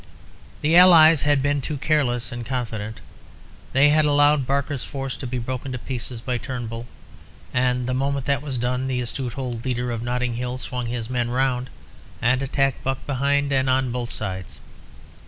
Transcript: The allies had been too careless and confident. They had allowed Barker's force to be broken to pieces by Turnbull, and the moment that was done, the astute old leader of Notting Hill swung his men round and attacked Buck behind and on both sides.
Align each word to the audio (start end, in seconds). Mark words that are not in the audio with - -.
The 0.61 0.75
allies 0.77 1.21
had 1.29 1.43
been 1.43 1.61
too 1.61 1.77
careless 1.77 2.31
and 2.31 2.43
confident. 2.43 3.01
They 3.71 3.89
had 3.89 4.03
allowed 4.03 4.47
Barker's 4.47 4.83
force 4.83 5.15
to 5.17 5.27
be 5.27 5.37
broken 5.37 5.71
to 5.73 5.77
pieces 5.77 6.21
by 6.21 6.39
Turnbull, 6.39 6.87
and 7.53 7.85
the 7.85 7.93
moment 7.93 8.25
that 8.25 8.41
was 8.41 8.57
done, 8.57 8.87
the 8.87 8.99
astute 9.01 9.37
old 9.37 9.63
leader 9.63 9.91
of 9.91 10.01
Notting 10.01 10.33
Hill 10.37 10.57
swung 10.57 10.87
his 10.87 11.07
men 11.07 11.29
round 11.29 11.69
and 12.19 12.41
attacked 12.41 12.83
Buck 12.83 13.05
behind 13.05 13.51
and 13.53 13.69
on 13.69 13.91
both 13.91 14.09
sides. 14.11 14.59